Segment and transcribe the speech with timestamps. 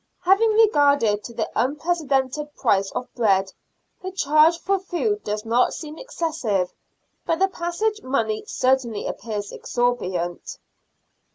[0.21, 3.53] Having regard to the unprecedented price of bread,
[4.01, 6.73] the charge for food does not seem excessive;
[7.23, 10.57] but the passage money certainly appears exorbitant.